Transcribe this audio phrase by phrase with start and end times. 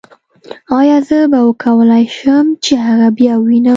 [0.79, 3.69] ایا زه به وکولای شم چې هغه بیا ووینم